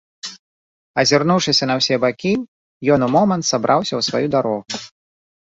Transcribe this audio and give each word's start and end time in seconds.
Азірнуўшыся 1.03 1.63
на 1.71 1.75
ўсе 1.81 1.95
бакі, 2.07 2.31
ён 2.97 3.07
у 3.09 3.11
момант 3.17 3.43
сабраўся 3.51 3.93
ў 3.95 4.01
сваю 4.09 4.27
дарогу. 4.39 4.83